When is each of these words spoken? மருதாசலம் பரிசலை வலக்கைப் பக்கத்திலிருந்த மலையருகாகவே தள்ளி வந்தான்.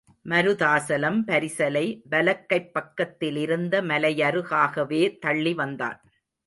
மருதாசலம் 0.25 1.19
பரிசலை 1.27 2.01
வலக்கைப் 2.09 2.73
பக்கத்திலிருந்த 2.73 3.81
மலையருகாகவே 3.81 5.19
தள்ளி 5.19 5.53
வந்தான். 5.53 6.01